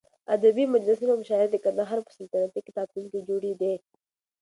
ادبي 0.35 0.63
مجلسونه 0.75 1.09
او 1.11 1.19
مشاعرې 1.21 1.47
د 1.51 1.55
قندهار 1.65 1.99
په 2.05 2.11
سلطنتي 2.17 2.59
کتابتون 2.67 3.05
کې 3.11 3.25
جوړېدې. 3.29 3.73